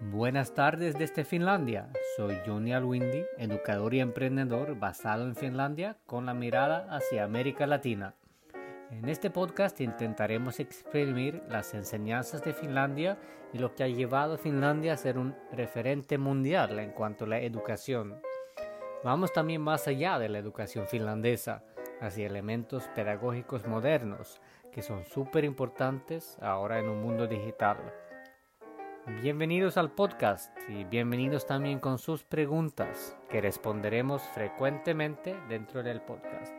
[0.00, 1.88] Buenas tardes desde Finlandia.
[2.16, 8.14] Soy Johnny Alwindi, educador y emprendedor basado en Finlandia con la mirada hacia América Latina.
[8.92, 13.18] En este podcast intentaremos exprimir las enseñanzas de Finlandia
[13.52, 17.28] y lo que ha llevado a Finlandia a ser un referente mundial en cuanto a
[17.28, 18.22] la educación.
[19.02, 21.64] Vamos también más allá de la educación finlandesa,
[22.00, 24.40] hacia elementos pedagógicos modernos
[24.70, 27.78] que son súper importantes ahora en un mundo digital.
[29.16, 36.52] Bienvenidos al podcast y bienvenidos también con sus preguntas que responderemos frecuentemente dentro del podcast.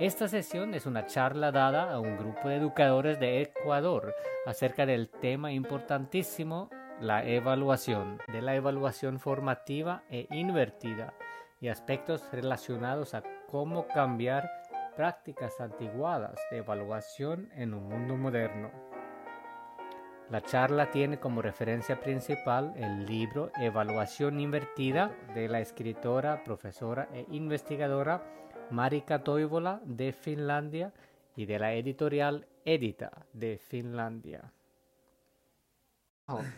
[0.00, 4.12] Esta sesión es una charla dada a un grupo de educadores de Ecuador
[4.44, 6.68] acerca del tema importantísimo,
[7.00, 11.14] la evaluación, de la evaluación formativa e invertida
[11.60, 14.50] y aspectos relacionados a cómo cambiar
[14.96, 18.89] prácticas antiguadas de evaluación en un mundo moderno.
[20.30, 27.26] La charla tiene como referencia principal el libro Evaluación Invertida de la escritora, profesora e
[27.30, 28.22] investigadora
[28.70, 30.92] Marika Toivola de Finlandia
[31.34, 34.52] y de la editorial Edita de Finlandia.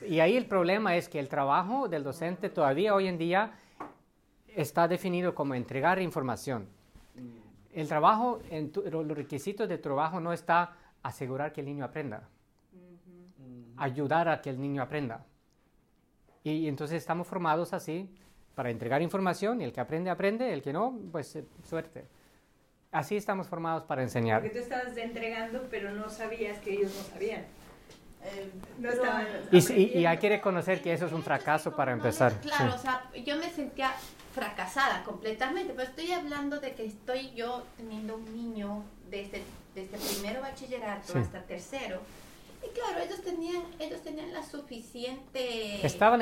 [0.06, 3.52] Y ahí el problema es que el trabajo del docente todavía hoy en día
[4.48, 6.68] está definido como entregar información.
[7.72, 8.38] El trabajo,
[8.84, 12.28] los requisitos de trabajo no está asegurar que el niño aprenda
[13.76, 15.24] ayudar a que el niño aprenda.
[16.44, 18.08] Y, entonces estamos formados así
[18.54, 22.06] para entregar información y el que aprende, aprende, el que no, pues eh, suerte.
[22.90, 24.42] Así estamos formados para enseñar.
[24.42, 27.42] Porque tú estabas entregando, pero no sabías que ellos no sabían.
[28.24, 28.90] Eh, no
[29.50, 32.34] y, y, hay que reconocer que eso es un fracaso para empezar.
[32.40, 33.92] Claro, o sea, yo me sentía
[34.32, 39.42] fracasada completamente, pero estoy hablando de que estoy yo teniendo un niño desde,
[39.74, 42.00] desde primero bachillerato hasta tercero
[42.64, 45.84] y claro, ellos tenían, ellos tenían la suficiente...
[45.84, 46.20] Estaban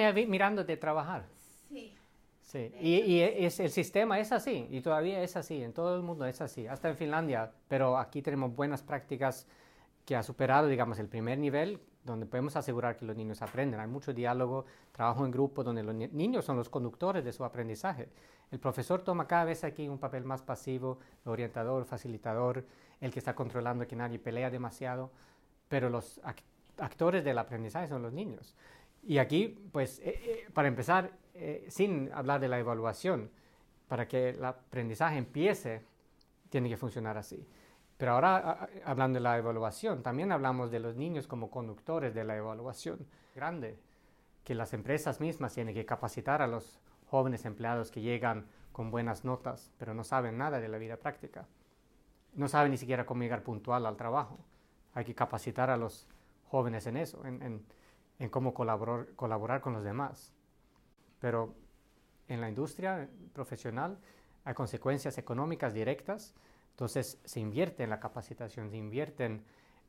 [0.67, 1.27] de trabajar.
[1.69, 1.95] Sí.
[2.41, 6.03] Sí, y, y es, el sistema es así, y todavía es así, en todo el
[6.03, 9.47] mundo es así, hasta en Finlandia, pero aquí tenemos buenas prácticas
[10.05, 13.79] que ha superado, digamos, el primer nivel, donde podemos asegurar que los niños aprenden.
[13.79, 18.09] Hay mucho diálogo, trabajo en grupo, donde los niños son los conductores de su aprendizaje.
[18.50, 22.67] El profesor toma cada vez aquí un papel más pasivo, orientador, facilitador,
[23.00, 25.12] el que está controlando que nadie pelea demasiado
[25.70, 26.20] pero los
[26.78, 28.56] actores del aprendizaje son los niños.
[29.04, 33.31] Y aquí, pues, eh, eh, para empezar, eh, sin hablar de la evaluación,
[33.86, 35.84] para que el aprendizaje empiece,
[36.48, 37.47] tiene que funcionar así.
[37.97, 42.37] Pero ahora, hablando de la evaluación, también hablamos de los niños como conductores de la
[42.37, 43.06] evaluación.
[43.37, 43.78] Grande,
[44.42, 49.25] que las empresas mismas tienen que capacitar a los jóvenes empleados que llegan con buenas
[49.25, 51.47] notas, pero no saben nada de la vida práctica.
[52.34, 54.41] No saben ni siquiera cómo llegar puntual al trabajo.
[54.95, 56.06] Hay que capacitar a los
[56.49, 57.65] jóvenes en eso, en,
[58.31, 60.33] cómo colaborar, colaborar con los demás.
[61.21, 61.55] Pero
[62.28, 63.99] en la industria profesional
[64.45, 66.34] hay consecuencias económicas directas,
[66.71, 69.45] entonces se invierte en la capacitación, se invierte en,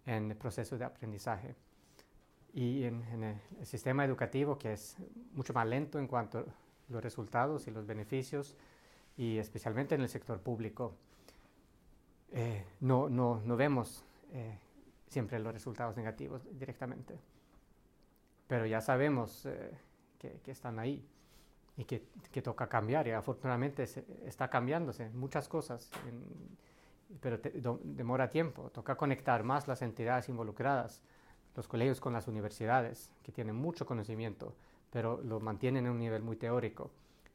[0.05, 1.55] el proceso de aprendizaje.
[2.53, 4.97] Y en, el, sistema educativo, que es
[5.33, 6.45] mucho más lento en cuanto a
[6.89, 8.57] los resultados y los beneficios,
[9.15, 10.95] y especialmente en el sector público,
[12.33, 14.03] eh, no, no, no, vemos
[14.33, 14.57] eh,
[15.11, 17.19] siempre los resultados negativos directamente.
[18.47, 19.77] Pero ya sabemos eh,
[20.17, 21.05] que, están ahí
[21.75, 23.83] y que, toca cambiar y afortunadamente
[24.25, 25.91] está cambiándose muchas cosas,
[27.19, 27.39] pero
[27.83, 28.69] demora tiempo.
[28.69, 31.01] Toca conectar más las entidades involucradas,
[31.55, 34.55] los colegios con las universidades, que tienen mucho conocimiento,
[34.91, 36.89] pero lo mantienen en un nivel muy teórico.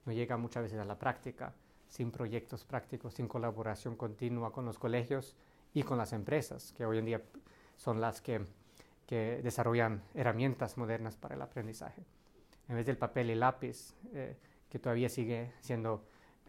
[0.07, 1.53] No llega muchas veces a la práctica,
[1.89, 5.37] sin proyectos prácticos, sin colaboración continua con los colegios
[5.75, 7.23] y con las empresas, que hoy en día
[7.77, 8.45] son las que,
[9.09, 12.03] desarrollan herramientas modernas para el aprendizaje.
[12.69, 14.37] En vez del papel y lápiz, eh,
[14.69, 16.05] que todavía sigue siendo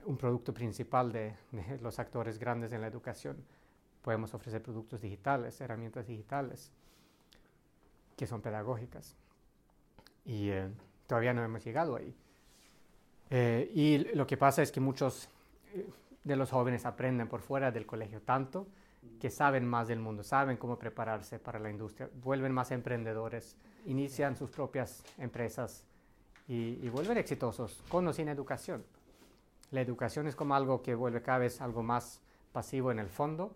[0.06, 1.36] un producto principal de,
[1.82, 3.38] los actores grandes en la educación,
[4.02, 6.72] podemos ofrecer productos digitales, herramientas digitales,
[8.16, 9.16] que son pedagógicas.
[10.26, 10.70] Y eh,
[11.06, 12.16] todavía no hemos llegado ahí.
[13.30, 15.30] Eh, y lo que pasa es que muchos
[16.24, 18.68] de los jóvenes aprenden por fuera del colegio tanto
[19.20, 23.56] que saben más del mundo, saben cómo prepararse para la industria, vuelven más emprendedores,
[23.86, 25.86] inician sus propias empresas
[26.48, 28.86] y, vuelven exitosos con o sin educación.
[29.72, 32.22] La educación es como algo que vuelve cada vez algo más
[32.52, 33.56] pasivo en el fondo,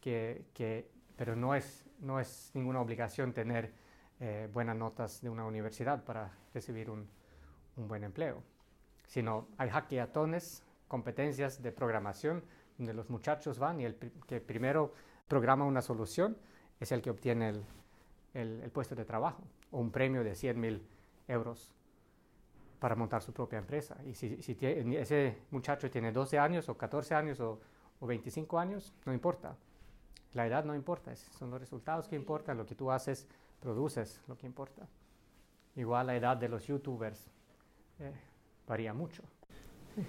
[0.00, 3.72] que, pero no es, no es ninguna obligación tener
[4.18, 7.08] eh, buenas notas de una universidad para recibir un,
[7.76, 8.42] un buen empleo,
[9.06, 12.42] sino hay hackeatones, competencias de programación,
[12.82, 13.94] donde los muchachos van y el
[14.26, 14.92] que primero
[15.28, 16.36] programa una solución
[16.80, 17.64] es el que obtiene el,
[18.34, 20.82] el, puesto de trabajo o un premio de 100 mil
[21.28, 21.70] euros
[22.80, 23.96] para montar su propia empresa.
[24.04, 27.60] Y si, ese muchacho tiene 12 años o 14 años o,
[28.00, 29.56] o 25 años, no importa.
[30.32, 33.28] La edad no importa, son los resultados que importan, lo que tú haces,
[33.60, 34.88] produces, lo que importa.
[35.76, 37.30] Igual la edad de los youtubers
[38.00, 38.12] eh,
[38.66, 39.22] varía mucho.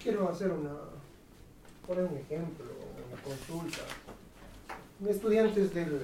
[0.02, 0.74] Quiero hacer una,
[1.88, 2.66] poner un ejemplo,
[3.12, 3.82] una consulta.
[5.08, 6.02] Estudiantes del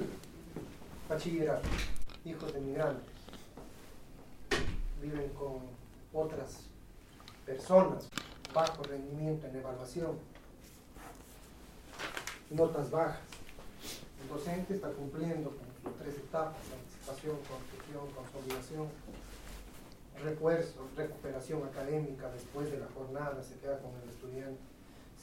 [1.07, 1.67] bachillerato,
[2.25, 3.05] hijos de migrantes,
[5.01, 5.59] viven con
[6.13, 6.63] otras
[7.45, 8.09] personas,
[8.53, 10.17] bajo rendimiento en evaluación,
[12.49, 13.21] notas bajas.
[14.21, 15.51] El docente está cumpliendo
[15.83, 18.87] con tres etapas, anticipación, construcción, consolidación,
[20.21, 24.59] refuerzo, recuperación académica después de la jornada, se queda con el estudiante,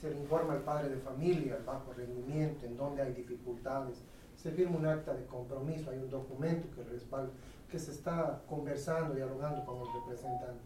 [0.01, 4.03] se le informa al padre de familia, el bajo rendimiento, en donde hay dificultades,
[4.37, 7.33] se firma un acta de compromiso, hay un documento que respalda,
[7.71, 10.61] que se está conversando, dialogando con el representante.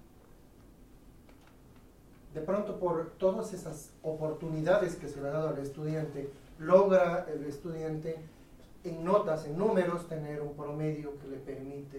[2.34, 7.44] De pronto, por todas esas oportunidades que se le ha dado al estudiante, logra el
[7.44, 8.16] estudiante
[8.84, 11.98] en notas, en números, tener un promedio que le permite,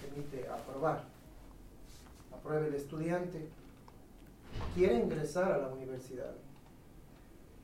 [0.00, 1.04] permite aprobar.
[2.32, 3.48] Aprueba el estudiante,
[4.74, 6.34] quiere ingresar a la universidad.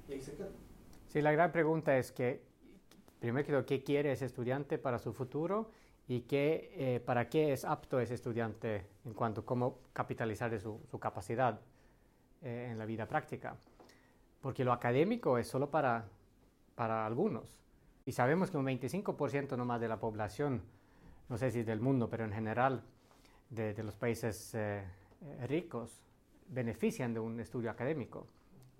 [0.09, 0.21] Y.
[1.09, 2.43] Sí, la gran pregunta es que,
[3.21, 5.71] primero ¿qué quiere ese estudiante para su futuro?
[6.09, 10.81] y qué, eh, para qué es apto ese estudiante en cuanto a cómo capitalizar su,
[10.91, 11.61] su capacidad
[12.41, 13.57] eh, en la vida práctica.
[14.41, 16.07] Porque lo académico es solo para,
[16.75, 17.59] para algunos.
[18.07, 20.63] Y sabemos que un 25% nomás de la población,
[21.29, 22.83] no sé si del mundo, pero en general
[23.51, 24.83] de, de los países eh,
[25.47, 26.01] ricos,
[26.49, 28.27] benefician de un estudio académico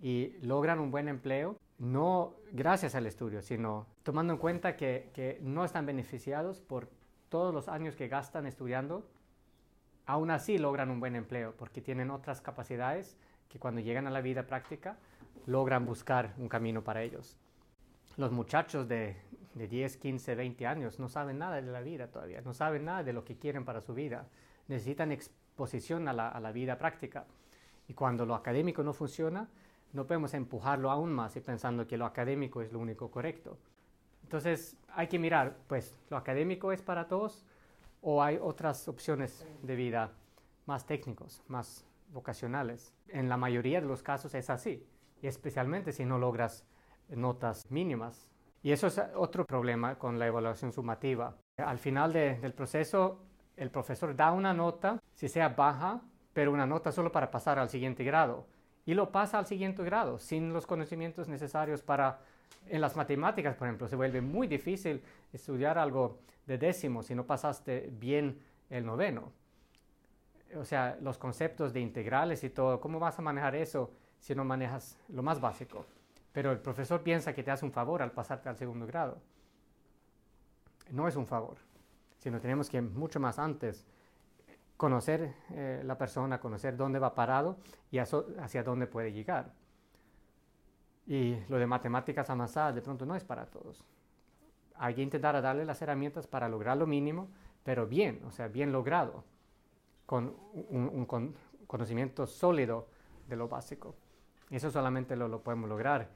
[0.01, 5.65] y logran un buen empleo, no gracias al estudio, sino tomando en cuenta que, no
[5.65, 6.89] están beneficiados por
[7.29, 9.07] todos los años que gastan estudiando,
[10.07, 13.17] aún así logran un buen empleo porque tienen otras capacidades
[13.49, 14.99] que cuando llegan a la vida práctica
[15.47, 17.37] logran buscar un camino para ellos.
[18.17, 19.17] Los muchachos de,
[19.55, 23.03] de 10, 15, 20 años no saben nada de la vida todavía, no saben nada
[23.03, 24.27] de lo que quieren para su vida.
[24.67, 27.27] Necesitan exposición a la vida práctica.
[27.89, 29.49] Y cuando lo académico no funciona,
[29.93, 33.57] no podemos empujarlo aún más y pensando que lo académico es lo único correcto.
[34.23, 37.45] Entonces hay que mirar, pues, ¿lo académico es para todos
[38.03, 40.13] o hay otras opciones de vida
[40.67, 42.93] más técnicos, más vocacionales?
[43.09, 44.87] En la mayoría de los casos es así,
[45.23, 46.67] y especialmente si no logras
[47.09, 48.29] notas mínimas.
[48.63, 51.35] Y eso es otro problema con la evaluación sumativa.
[51.57, 53.23] Al final del proceso,
[53.57, 56.03] el profesor da una nota, si sea baja,
[56.39, 58.47] pero una nota solo para pasar al siguiente grado,
[58.87, 62.21] y lo pasa al siguiente grado, sin los conocimientos necesarios para
[62.69, 65.03] en las matemáticas, por ejemplo, se vuelve muy difícil
[65.33, 68.39] estudiar algo de décimo si no pasaste bien
[68.71, 69.33] el noveno.
[70.57, 74.45] O sea, los conceptos de integrales y todo, ¿cómo vas a manejar eso si no
[74.45, 75.87] manejas lo más básico?
[76.31, 79.19] Pero el profesor piensa que te hace un favor al pasarte al segundo grado.
[80.93, 81.57] No es un favor,
[82.19, 83.85] sino tenemos que mucho más antes
[84.79, 87.59] conocer eh, la persona, conocer dónde va parado
[87.91, 89.53] y hacia dónde puede llegar.
[91.05, 93.85] Y lo de matemáticas avanzadas de pronto no es para todos.
[94.77, 97.29] Hay que intentar darle las herramientas para lograr lo mínimo,
[97.65, 99.25] pero bien, o sea, bien logrado,
[100.07, 101.35] con un,
[101.67, 102.87] conocimiento sólido
[103.27, 103.97] de lo básico.
[104.49, 106.09] Eso solamente lo, podemos lograr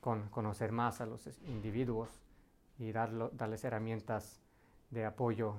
[0.00, 2.20] con conocer más a los individuos
[2.78, 4.40] y darles herramientas
[4.90, 5.54] de apoyo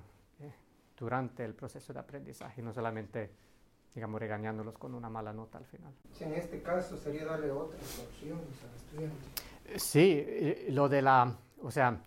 [1.00, 3.32] durante el proceso de aprendizaje, no solamente
[3.96, 5.92] digamos, regañándolos con una mala nota al final.
[6.20, 9.80] en este caso sería darle otras opciones al estudiante.
[9.80, 12.00] Sí, lo de la, o sea,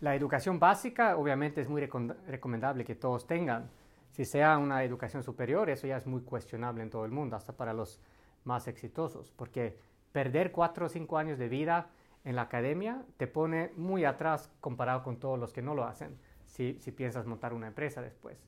[0.00, 3.70] la educación básica obviamente es muy recomendable que todos tengan.
[4.10, 7.52] Si sea una educación superior, eso ya es muy cuestionable en todo el mundo, hasta
[7.52, 8.00] para los
[8.44, 9.76] más exitosos, porque
[10.12, 11.88] perder cuatro o cinco años de vida
[12.24, 16.16] en la academia te pone muy atrás comparado con todos los que no lo hacen,
[16.54, 18.38] si, piensas montar una empresa después.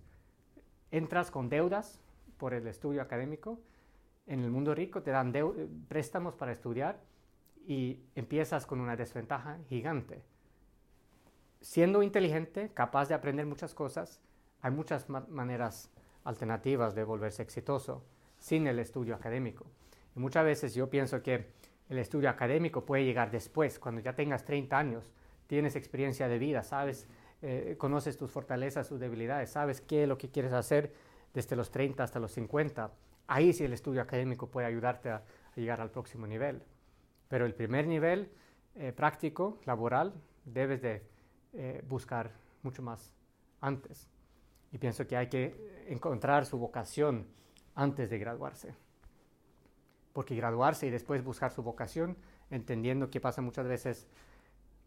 [0.90, 2.00] Entras con deudas,
[2.38, 3.58] por el estudio académico.
[4.26, 5.32] En el mundo rico te dan
[5.88, 7.00] préstamos para estudiar
[7.66, 10.22] y empiezas con una desventaja gigante.
[11.60, 14.20] Siendo inteligente, capaz de aprender muchas cosas,
[14.60, 15.90] hay muchas maneras
[16.24, 18.04] alternativas de volverse exitoso
[18.38, 19.66] sin el estudio académico.
[20.14, 21.46] Y muchas veces yo pienso que
[21.88, 25.12] el estudio académico puede llegar después, cuando ya tengas 30 años,
[25.46, 27.08] tienes experiencia de vida, sabes,
[27.42, 30.92] eh, conoces tus fortalezas, tus debilidades, sabes qué es lo que quieres hacer
[31.34, 32.90] desde los 30 hasta los 50.
[33.26, 35.22] Ahí sí el estudio académico puede ayudarte a,
[35.54, 36.62] llegar al próximo nivel.
[37.28, 38.30] Pero el primer nivel
[38.74, 40.12] eh, práctico, laboral,
[40.44, 41.02] debes de
[41.54, 42.30] eh, buscar
[42.62, 43.14] mucho más
[43.60, 44.08] antes.
[44.72, 47.26] Y pienso que hay que encontrar su vocación
[47.74, 48.74] antes de graduarse.
[50.12, 52.16] Porque graduarse y después buscar su vocación,
[52.50, 54.06] entendiendo que pasa muchas veces,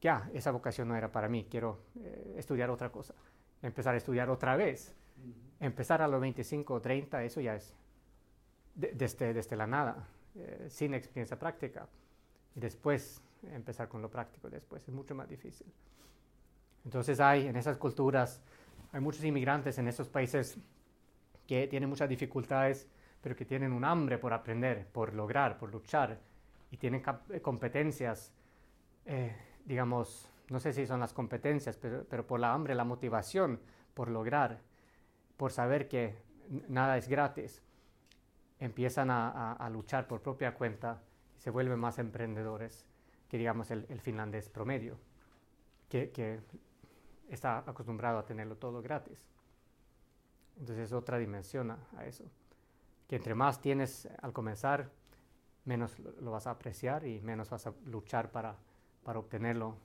[0.01, 3.13] ya, ah, esa vocación no era para mí, quiero eh, estudiar otra cosa.
[3.62, 4.96] Empezar a estudiar otra vez.
[5.60, 7.75] Empezar a los 25 o 30, eso ya es
[8.75, 11.88] desde, desde la nada, eh, sin experiencia práctica.
[12.56, 15.68] Y después empezar con lo práctico después, es mucho más difícil.
[16.86, 18.41] Entonces hay en esas culturas,
[18.91, 20.58] hay muchos inmigrantes en esos países
[21.46, 22.88] que tienen muchas dificultades,
[23.22, 26.20] pero que tienen un hambre por aprender, por lograr, por luchar,
[26.72, 28.32] y tienen eh, competencias,
[29.06, 29.36] eh,
[29.70, 33.62] digamos, no sé si son las competencias, pero, pero, por la hambre, la motivación
[33.94, 34.60] por lograr,
[35.38, 36.16] por saber que
[36.68, 37.62] nada es gratis,
[38.60, 41.02] empiezan a, a, luchar por propia cuenta
[41.38, 42.86] y se vuelven más emprendedores
[43.30, 44.98] que, digamos, el, el finlandés promedio,
[45.88, 46.40] que, que
[47.30, 49.24] está acostumbrado a tenerlo todo gratis.
[50.60, 52.26] Entonces es otra dimensión a, eso.
[53.08, 54.90] Que entre más tienes al comenzar,
[55.66, 58.56] menos lo, vas a apreciar y menos vas a luchar para,
[59.03, 59.77] para obtenerlo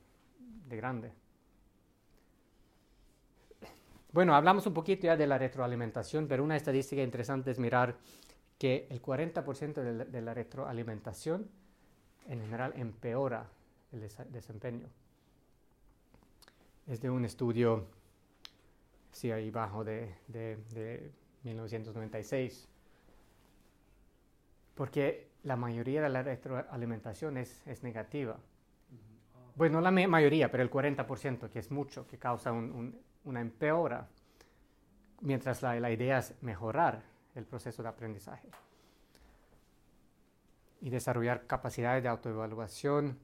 [0.68, 1.12] de grande.
[4.12, 7.96] Bueno, hablamos un poquito ya de la retroalimentación, pero una estadística interesante es mirar
[8.58, 11.48] que el 40% de la retroalimentación
[12.28, 13.46] en general empeora
[13.92, 14.88] el desempeño
[16.86, 17.86] es de un estudio,
[19.12, 21.10] sí, ahí bajo de, de,
[21.42, 22.68] 1996,
[24.74, 28.38] porque la mayoría de la retroalimentación es, es negativa.
[29.56, 34.08] Bueno, no la mayoría, pero el 40%, que es mucho, que causa una empeora,
[35.20, 37.02] mientras la, la idea es mejorar
[37.36, 38.48] el proceso de aprendizaje
[40.80, 43.18] y desarrollar capacidades de autoevaluación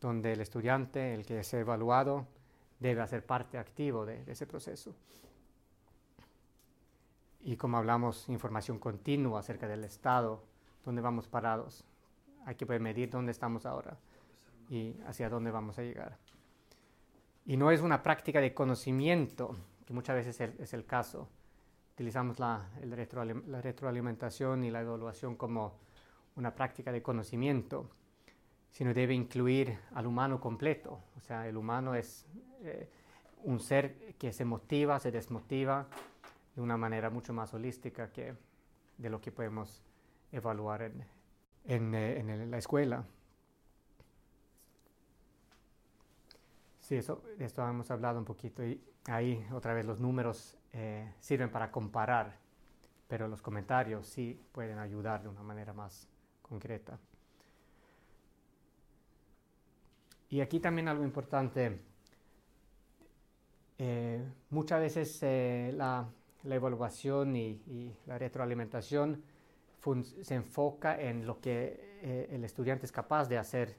[0.00, 2.26] donde el estudiante, el que es evaluado,
[2.80, 4.94] debe hacer parte activo de, ese proceso.
[7.40, 10.42] Y como hablamos, información continua acerca del estado,
[10.84, 11.84] dónde vamos parados.
[12.44, 13.96] Hay que poder medir dónde estamos ahora
[14.68, 16.16] y hacia dónde vamos a llegar.
[17.44, 19.56] Y no es una práctica de conocimiento,
[19.86, 21.28] que muchas veces es el, caso.
[21.94, 25.78] Utilizamos la, la retroalimentación y la evaluación como
[26.34, 27.88] una práctica de conocimiento,
[28.70, 31.00] sino debe incluir al humano completo.
[31.16, 32.26] O sea, el humano es
[32.62, 32.90] eh,
[33.44, 35.86] un ser que se motiva, se desmotiva
[36.54, 38.34] de una manera mucho más holística que
[38.98, 39.82] de lo que podemos
[40.32, 41.04] evaluar en,
[41.64, 43.04] en, eh, en la escuela.
[46.86, 51.50] Sí, eso, esto hemos hablado un poquito y ahí otra vez los números eh, sirven
[51.50, 52.38] para comparar,
[53.08, 56.08] pero los comentarios sí pueden ayudar de una manera más
[56.40, 56.96] concreta.
[60.28, 61.80] Y aquí también algo importante
[63.78, 66.08] eh, muchas veces eh, la,
[66.44, 69.24] evaluación y, la retroalimentación
[70.22, 73.76] se enfoca en lo que el estudiante es capaz de hacer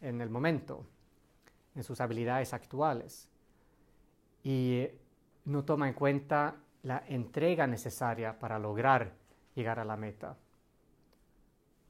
[0.00, 0.86] en el momento,
[1.76, 3.28] en sus habilidades actuales,
[4.42, 4.88] y
[5.44, 9.12] no toma en cuenta la entrega necesaria para lograr
[9.54, 10.36] llegar a la meta.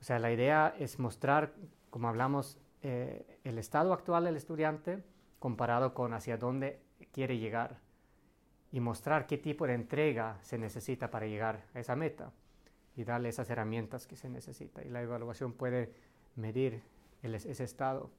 [0.00, 1.55] O sea, la idea es mostrar,
[1.90, 5.02] como hablamos, el estado actual del estudiante
[5.38, 6.81] comparado con hacia dónde
[7.12, 7.78] quiere llegar
[8.73, 12.33] y mostrar qué tipo de entrega se necesita para llegar a esa meta
[12.97, 14.83] y darle esas herramientas que se necesita.
[14.83, 15.93] Y la evaluación puede
[16.37, 16.83] medir
[17.23, 18.11] ese estado.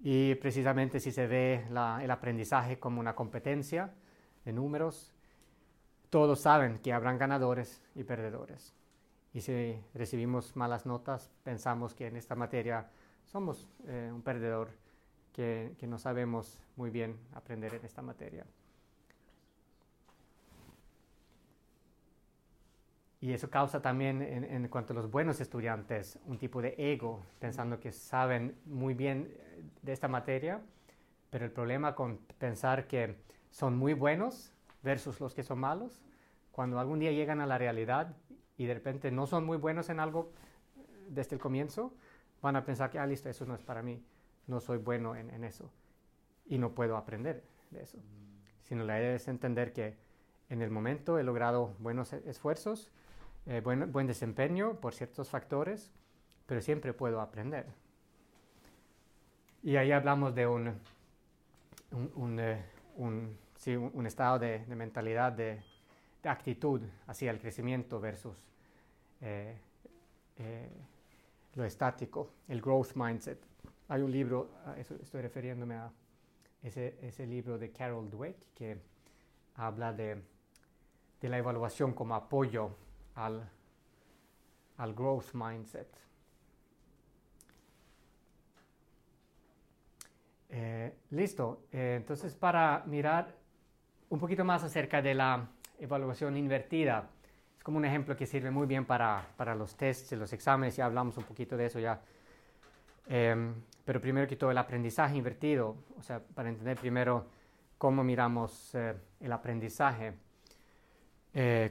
[0.00, 3.92] Y precisamente si se ve el aprendizaje como una competencia
[4.44, 5.12] de números,
[6.10, 8.74] todos saben que habrán ganadores y perdedores.
[9.34, 12.88] Y si recibimos malas notas, pensamos que en esta materia
[13.24, 14.70] somos eh, un perdedor
[15.32, 18.44] que, no sabemos muy bien aprender en esta materia.
[23.20, 27.78] Y eso causa también, en, cuanto a los buenos estudiantes, un tipo de ego, pensando
[27.80, 29.32] que saben muy bien
[29.82, 30.60] de esta materia,
[31.30, 33.16] pero el problema con pensar que
[33.50, 36.02] son muy buenos versus los que son malos,
[36.52, 38.16] cuando algún día llegan a la realidad
[38.56, 40.32] y de repente no son muy buenos en algo
[41.08, 41.92] desde el comienzo,
[42.42, 44.02] van a pensar que, ah, listo, eso no es para mí
[44.48, 45.70] no soy bueno en, eso
[46.46, 47.98] y no puedo aprender de eso.
[48.62, 49.96] Sino la idea es entender que
[50.48, 52.90] en el momento he logrado buenos e, esfuerzos,
[53.46, 55.92] eh, buen, buen desempeño por ciertos factores,
[56.46, 57.66] pero siempre puedo aprender.
[59.62, 60.74] Y ahí hablamos de un,
[62.14, 62.64] un, eh,
[64.06, 65.60] estado de, mentalidad, de,
[66.24, 68.36] actitud hacia el crecimiento versus
[69.20, 69.56] eh,
[71.54, 73.38] lo estático, el growth mindset.
[73.88, 75.90] Hay un libro, estoy refiriéndome a
[76.62, 78.78] ese, ese libro de Carol Dweck, que
[79.56, 80.22] habla de,
[81.20, 82.70] de la evaluación como apoyo
[83.14, 83.48] al,
[84.76, 85.88] al growth mindset.
[90.50, 93.34] Eh, listo, eh, entonces para mirar
[94.08, 95.46] un poquito más acerca de la
[95.78, 97.10] evaluación invertida,
[97.56, 100.76] es como un ejemplo que sirve muy bien para, para los tests y los exámenes,
[100.76, 102.00] ya hablamos un poquito de eso ya.
[103.06, 107.26] Em, pero primero que todo el aprendizaje invertido, o sea, para entender primero
[107.76, 110.14] cómo miramos eh, el aprendizaje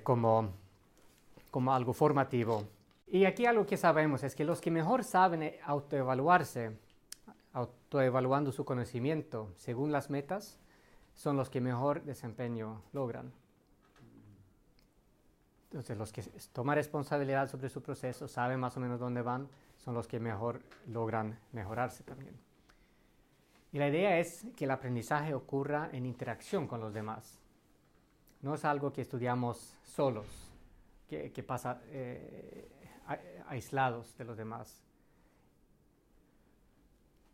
[0.03, 0.53] como,
[1.51, 2.63] como algo formativo.
[3.07, 6.71] Y aquí algo que sabemos es que los que mejor saben autoevaluarse
[7.87, 10.59] autoevaluando su conocimiento según las metas,
[11.15, 13.31] son los que mejor desempeño logran.
[15.71, 16.21] Entonces, los que
[16.53, 20.61] toman responsabilidad sobre su proceso, saben más o menos dónde van, son los que mejor
[20.87, 22.37] logran mejorarse también.
[23.71, 27.39] Y la idea es que el aprendizaje ocurra en interacción con los demás.
[28.41, 30.25] No es algo que estudiamos solos,
[31.09, 32.67] que, pasa eh,
[33.47, 34.86] aislados de los demás.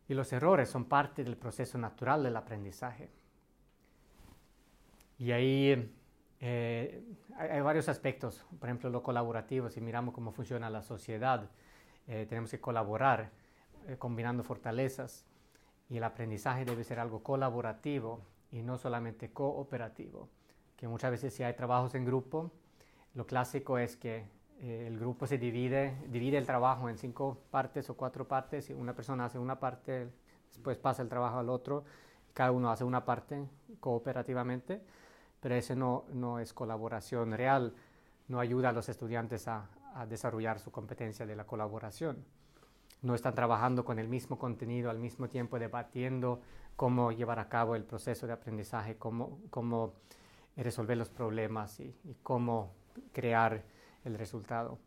[0.08, 3.10] Y los errores son parte del proceso natural del aprendizaje.
[5.18, 5.94] Y ahí
[6.46, 7.02] eh,
[7.38, 11.50] hay, varios aspectos, por ejemplo, lo colaborativo, si miramos cómo funciona la sociedad,
[12.08, 13.32] eh, tenemos que colaborar
[13.88, 15.26] eh, combinando fortalezas
[15.90, 20.28] y el aprendizaje debe ser algo colaborativo y no solamente cooperativo,
[20.76, 22.52] que muchas veces si hay trabajos en grupo,
[23.14, 24.26] lo clásico es que
[24.64, 28.96] eh, el grupo se divide, divide el trabajo en cinco partes o cuatro partes, una
[28.96, 30.08] persona hace una parte,
[30.48, 31.84] después pasa el trabajo al otro,
[32.34, 33.46] cada uno hace una parte
[33.82, 34.82] cooperativamente,
[35.42, 37.74] pero eso no, no es colaboración real,
[38.30, 39.68] no ayuda a los estudiantes a,
[40.10, 42.26] desarrollar su competencia de la colaboración.
[43.04, 46.42] No están trabajando con el mismo contenido al mismo tiempo, debatiendo
[46.76, 49.94] cómo llevar a cabo el proceso de aprendizaje, cómo, cómo
[50.58, 51.94] resolver los problemas y
[52.24, 52.72] cómo
[53.12, 53.62] crear
[54.06, 54.80] el resultado.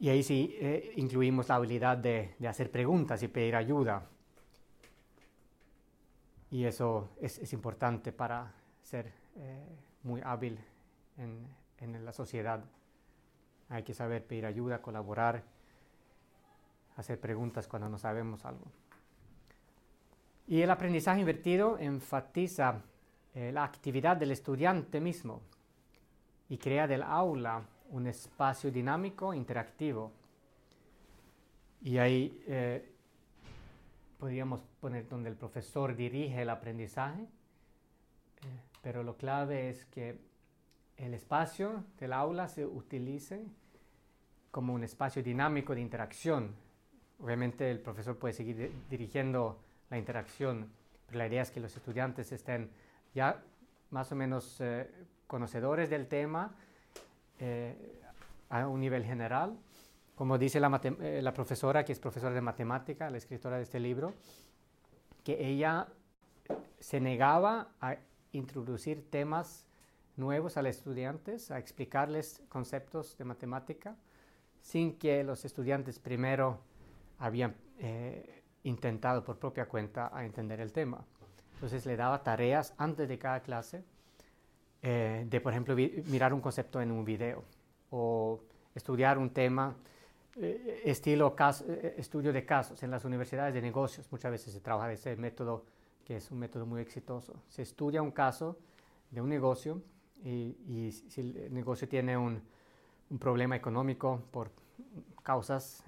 [0.00, 4.06] Y ahí sí eh, incluimos la habilidad de, hacer preguntas y pedir ayuda.
[6.50, 9.62] Y eso es, importante para ser eh,
[10.02, 10.58] muy hábil
[11.18, 12.64] en, la sociedad.
[13.68, 15.42] Hay que saber pedir ayuda, colaborar,
[16.96, 18.64] hacer preguntas cuando no sabemos algo.
[20.46, 22.82] Y el aprendizaje invertido enfatiza
[23.34, 25.42] eh, la actividad del estudiante mismo
[26.50, 30.12] y crea del aula un espacio dinámico, interactivo.
[31.80, 32.92] Y ahí eh,
[34.18, 37.26] podríamos poner donde el profesor dirige el aprendizaje, eh,
[38.82, 40.18] pero lo clave es que
[40.96, 43.46] el espacio del aula se utilice
[44.50, 46.54] como un espacio dinámico de interacción.
[47.20, 50.68] Obviamente el profesor puede seguir dirigiendo la interacción,
[51.06, 52.70] pero la idea es que los estudiantes estén
[53.14, 53.40] ya
[53.90, 54.90] más o menos eh,
[55.30, 56.56] conocedores del tema
[57.38, 58.02] eh,
[58.48, 59.56] a un nivel general.
[60.16, 64.12] Como dice eh, la, profesora, que es profesora de matemática, la escritora de este libro,
[65.22, 65.86] que ella
[66.80, 67.96] se negaba a
[68.32, 69.68] introducir temas
[70.16, 73.94] nuevos a los estudiantes, a explicarles conceptos de matemática,
[74.60, 76.58] sin que los estudiantes primero
[77.20, 81.04] habían eh, intentado por propia cuenta a entender el tema.
[81.54, 83.84] Entonces le daba tareas antes de cada clase
[84.82, 87.44] eh, de, por ejemplo, mirar un concepto en un video
[87.90, 88.40] o
[88.74, 89.76] estudiar un tema,
[90.36, 91.36] eh, estilo
[91.68, 92.82] eh, estudio de casos.
[92.82, 95.66] En las universidades de negocios muchas veces se trabaja de ese método,
[96.04, 97.42] que es un método muy exitoso.
[97.48, 98.58] Se estudia un caso
[99.10, 99.82] de un negocio
[100.24, 102.40] y, si el negocio tiene un,
[103.10, 104.50] un problema económico por
[105.22, 105.82] causas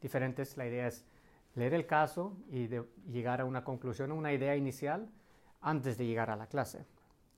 [0.00, 1.04] diferentes, la idea es
[1.54, 2.68] leer el caso y
[3.10, 5.08] llegar a una conclusión, una idea inicial
[5.60, 6.86] antes de llegar a la clase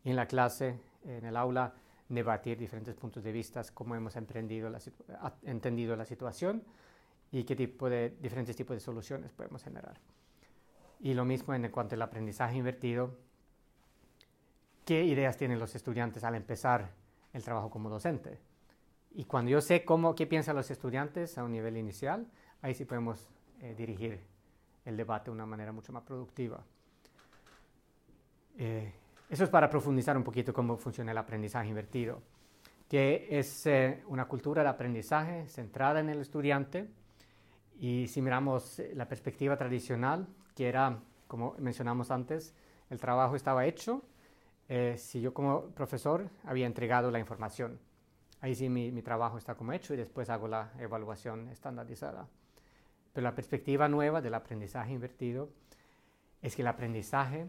[0.04, 1.74] en la clase, en el aula,
[2.08, 4.78] debatir diferentes puntos de vista, cómo hemos la
[5.42, 6.62] entendido la situación
[7.30, 9.98] y qué tipo de, diferentes tipos de soluciones podemos generar.
[11.00, 13.16] Y lo mismo en cuanto al aprendizaje invertido,
[14.84, 16.90] qué ideas tienen los estudiantes al empezar
[17.32, 18.38] el trabajo como docente.
[19.14, 22.26] Y cuando yo sé cómo, qué piensan los estudiantes a un nivel inicial,
[22.60, 23.28] ahí sí podemos
[23.60, 24.20] eh, dirigir
[24.84, 26.62] el debate de una manera mucho más productiva.
[28.58, 28.92] Eh,
[29.32, 32.20] eso es para profundizar un poquito cómo funciona el aprendizaje invertido,
[32.86, 36.90] que es eh, una cultura de aprendizaje centrada en el estudiante.
[37.80, 42.54] Y si miramos eh, la perspectiva tradicional, que era, como mencionamos antes,
[42.90, 44.02] el trabajo estaba hecho,
[44.68, 47.80] eh, si yo como profesor había entregado la información.
[48.42, 52.28] Ahí sí mi, mi trabajo está como hecho y después hago la evaluación estandarizada.
[53.14, 55.48] Pero la perspectiva nueva del aprendizaje invertido
[56.42, 57.46] es que el aprendizaje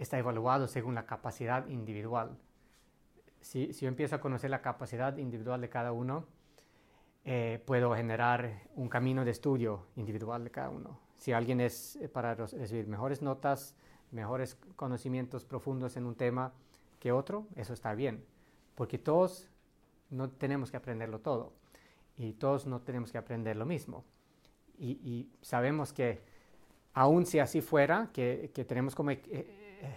[0.00, 2.36] está evaluado según la capacidad individual.
[3.40, 6.26] Si, si yo empiezo a conocer la capacidad individual de cada uno,
[7.24, 10.98] eh, puedo generar un camino de estudio individual de cada uno.
[11.18, 13.76] Si alguien es eh, para recibir mejores notas,
[14.10, 16.52] mejores conocimientos profundos en un tema
[16.98, 18.24] que otro, eso está bien,
[18.74, 19.48] porque todos
[20.08, 21.52] no tenemos que aprenderlo todo
[22.16, 24.04] y todos no tenemos que aprender lo mismo.
[24.78, 26.22] Y, sabemos que
[26.94, 29.20] aun si así fuera, que, que tenemos como eh,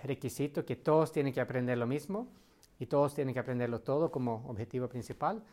[0.04, 2.28] requisito que todos tienen que aprender lo mismo
[2.80, 5.44] y todos tienen que aprenderlo todo como objetivo principal,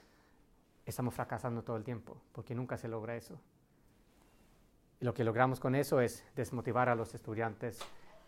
[0.86, 3.38] estamos fracasando todo el tiempo, porque nunca se logra eso.
[5.00, 7.78] Y lo que logramos con eso es desmotivar a los estudiantes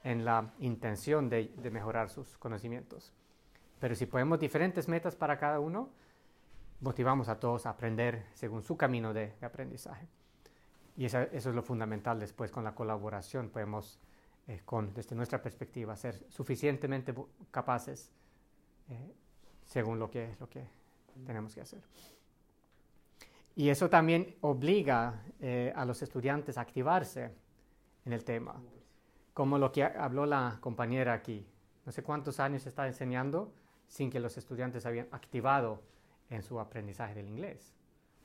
[0.05, 3.13] en la intención de, mejorar sus conocimientos.
[3.79, 5.91] Pero si ponemos diferentes metas para cada uno,
[6.81, 10.09] motivamos a todos a aprender según su camino de, aprendizaje.
[10.97, 13.49] Y eso, es lo fundamental después con la colaboración.
[13.49, 13.99] Podemos,
[14.49, 17.15] eh, con, desde nuestra perspectiva, ser suficientemente
[17.51, 18.11] capaces
[18.89, 19.13] eh,
[19.65, 20.67] según lo que, lo que
[21.25, 21.81] tenemos que hacer.
[23.55, 27.31] Y eso también obliga eh, a los estudiantes a activarse
[28.05, 28.61] en el tema,
[29.35, 31.47] como lo que habló la compañera aquí.
[31.85, 33.53] No sé cuántos años está enseñando
[33.89, 35.83] sin que los estudiantes habían activado
[36.31, 37.75] en su aprendizaje del inglés.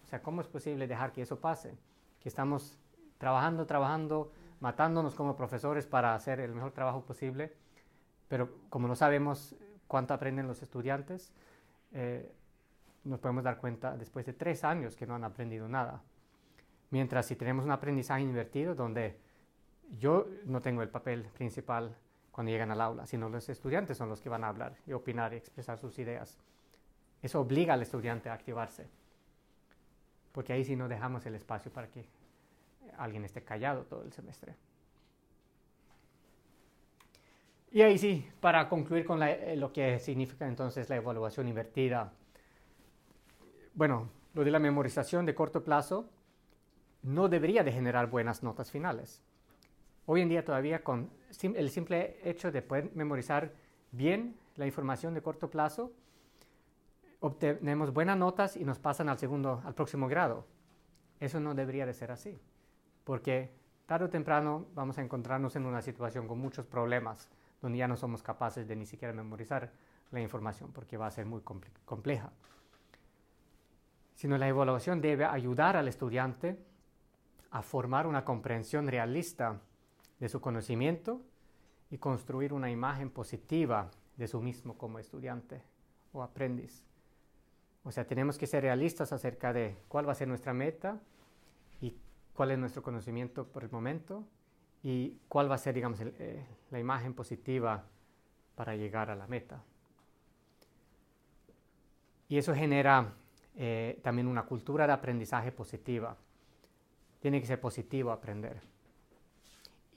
[0.06, 1.77] O sea, ¿cómo es posible dejar que eso pase?
[2.21, 2.80] Que estamos
[3.17, 7.54] trabajando, trabajando, matándonos como profesores para hacer el mejor trabajo posible,
[8.28, 9.56] pero como no sabemos
[9.88, 11.34] cuánto aprenden los estudiantes,
[11.93, 12.32] eh,
[13.04, 16.02] nos podemos dar cuenta después de tres años que no han aprendido nada.
[16.89, 19.17] Mientras si tenemos un aprendizaje invertido donde
[19.98, 21.96] yo no tengo el papel principal
[22.32, 25.34] cuando llegan al aula, sino los estudiantes son los que van a hablar y opinar
[25.34, 26.38] y expresar sus ideas.
[27.22, 28.88] Eso obliga al estudiante a activarse,
[30.34, 32.06] porque ahí sí no dejamos el espacio para que
[32.97, 34.56] alguien esté callado todo el semestre.
[37.71, 39.19] Y ahí sí, para concluir con
[39.56, 42.13] lo que significa entonces la evaluación invertida,
[43.73, 46.10] bueno, lo de la memorización de corto plazo
[47.04, 49.21] no debería de generar buenas notas finales.
[50.06, 51.10] Hoy en día todavía con
[51.41, 53.52] el simple hecho de poder memorizar
[53.91, 55.91] bien la información de corto plazo,
[57.19, 60.45] obtenemos buenas notas y nos pasan al segundo, al próximo grado.
[61.19, 62.39] Eso no debería de ser así,
[63.08, 63.50] porque
[63.86, 67.30] tarde o temprano vamos a encontrarnos en una situación con muchos problemas,
[67.62, 69.72] donde ya no somos capaces de ni siquiera memorizar
[70.12, 72.32] la información, porque va a ser muy compleja
[74.17, 76.58] sino la evaluación debe ayudar al estudiante
[77.52, 79.62] a formar una comprensión realista
[80.20, 81.22] de su conocimiento
[81.91, 85.62] y construir una imagen positiva de su mismo como estudiante
[86.13, 86.84] o aprendiz.
[87.84, 91.00] O sea, tenemos que ser realistas acerca de cuál va a ser nuestra meta
[92.38, 94.23] cuál es nuestro conocimiento por el momento
[94.84, 97.84] y cuál va a ser, digamos, eh, la imagen positiva
[98.54, 99.63] para llegar a la meta.
[102.30, 103.12] Y eso genera
[103.56, 106.15] eh, también una cultura de aprendizaje positiva.
[107.19, 108.62] Tiene que ser positivo aprender.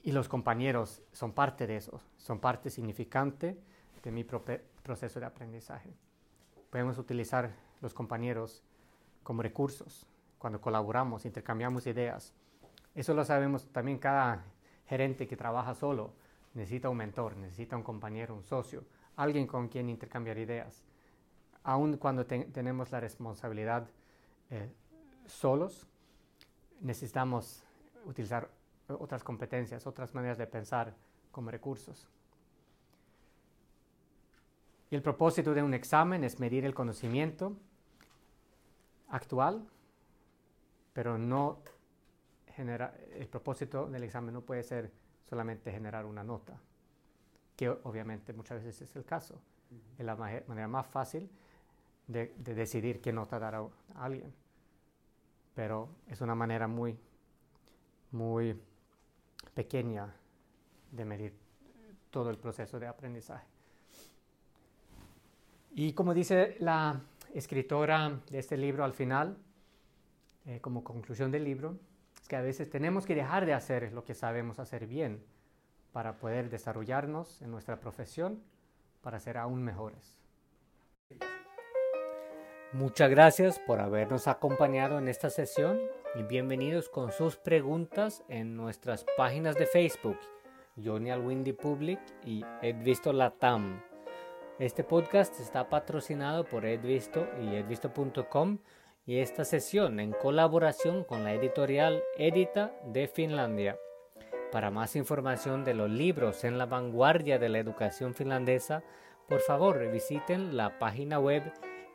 [0.01, 3.55] Y los compañeros son parte de eso, son parte significante
[4.01, 5.93] de mi proceso de aprendizaje.
[6.71, 7.51] Podemos utilizar
[7.81, 8.63] los compañeros
[9.21, 10.07] como recursos
[10.41, 12.33] cuando colaboramos, intercambiamos ideas.
[12.95, 14.43] Eso lo sabemos también cada
[14.87, 16.13] gerente que trabaja solo
[16.55, 18.83] necesita un mentor, necesita un compañero, un socio,
[19.15, 20.83] alguien con quien intercambiar ideas
[21.63, 23.87] aun cuando tenemos la responsabilidad
[24.49, 24.71] eh,
[25.25, 25.85] solos,
[26.79, 27.63] necesitamos
[28.05, 28.49] utilizar
[28.87, 30.95] otras competencias, otras maneras de pensar
[31.31, 32.07] como recursos.
[34.89, 37.55] Y el propósito de un examen es medir el conocimiento
[39.07, 39.65] actual,
[40.93, 41.59] pero no
[42.55, 44.91] genera, el propósito del examen no puede ser
[45.25, 46.59] solamente generar una nota,
[47.55, 49.41] que obviamente muchas veces es el caso.
[49.97, 51.29] Es la manera más fácil
[52.07, 54.33] de, decidir qué nota dar a, alguien.
[55.55, 56.97] Pero es una manera muy,
[58.11, 58.59] muy
[59.53, 60.13] pequeña
[60.91, 61.33] de medir
[62.09, 63.47] todo el proceso de aprendizaje.
[65.73, 66.99] Y como dice la
[67.33, 69.37] escritora de este libro al final,
[70.45, 71.77] eh, como conclusión del libro,
[72.21, 75.23] es que a veces tenemos que dejar de hacer lo que sabemos hacer bien
[75.91, 78.41] para poder desarrollarnos en nuestra profesión,
[79.01, 80.17] para ser aún mejores.
[82.73, 85.77] Muchas gracias por habernos acompañado en esta sesión
[86.15, 90.17] y bienvenidos con sus preguntas en nuestras páginas de Facebook,
[90.81, 93.81] Johnny Windy Public y Edvisto Latam.
[94.57, 98.59] Este podcast está patrocinado por Edvisto y edvisto.com
[99.05, 103.79] y esta sesión en colaboración con la editorial Edita de Finlandia.
[104.51, 108.83] Para más información de los libros en la vanguardia de la educación finlandesa,
[109.27, 111.43] por favor visiten la página web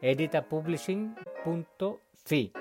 [0.01, 2.53] editapublishing.fi.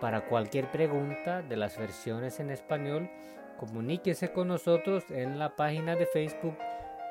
[0.00, 3.10] Para cualquier pregunta de las versiones en español,
[3.58, 6.56] comuníquese con nosotros en la página de Facebook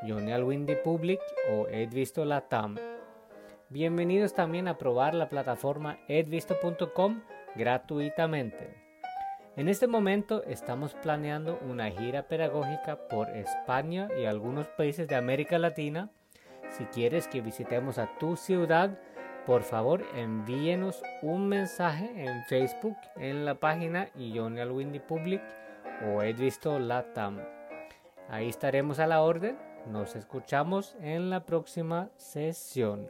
[0.08, 1.20] Johnny Alwindi Public
[1.52, 2.95] o Edvisto Latam.
[3.70, 7.22] Bienvenidos también a probar la plataforma edvisto.com
[7.56, 8.76] gratuitamente.
[9.56, 15.58] En este momento estamos planeando una gira pedagógica por España y algunos países de América
[15.58, 16.12] Latina.
[16.70, 19.00] Si quieres que visitemos a tu ciudad,
[19.48, 25.42] por favor envíenos un mensaje en Facebook en la página Johnny Alwindi Public
[26.06, 27.40] o Edvisto Latam.
[28.30, 29.58] Ahí estaremos a la orden.
[29.88, 33.10] Nos escuchamos en la próxima sesión.